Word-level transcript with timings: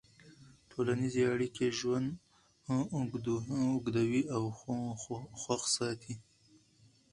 ټولنیزې 0.71 1.21
اړیکې 1.33 1.67
ژوند 1.79 2.07
اوږدوي 3.69 4.21
او 4.35 4.43
خوښ 5.41 5.61
ساتي. 5.77 6.15